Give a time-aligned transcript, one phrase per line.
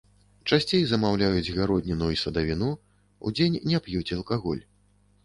[0.55, 2.71] Часцей замаўляюць гародніну і садавіну,
[3.29, 4.65] удзень не п'юць алкаголь.